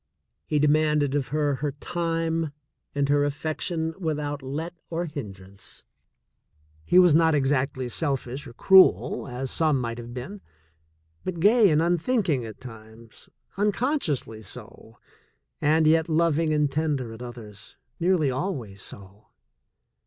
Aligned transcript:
He 0.47 0.57
demanded 0.57 1.13
of 1.13 1.27
her 1.27 1.57
her 1.57 1.73
time 1.73 2.51
and 2.95 3.07
her 3.07 3.23
affection 3.23 3.93
without 3.99 4.41
let 4.41 4.73
or 4.89 5.05
hindrance. 5.05 5.83
He 6.87 6.97
was 6.97 7.13
not 7.13 7.35
exactly 7.35 7.87
selfish 7.87 8.47
or 8.47 8.53
cruel, 8.53 9.27
as 9.27 9.51
some 9.51 9.79
might 9.79 9.99
have 9.99 10.11
been, 10.11 10.41
but 11.23 11.39
gay 11.39 11.69
and 11.69 11.83
unthinking 11.83 12.43
at 12.45 12.59
times, 12.59 13.29
unconsciously 13.57 14.41
so, 14.41 14.97
and 15.61 15.85
yet 15.85 16.09
loving 16.09 16.51
and 16.51 16.71
tender 16.71 17.13
at 17.13 17.21
others— 17.21 17.77
nearly 17.99 18.31
always 18.31 18.81
so. 18.81 19.27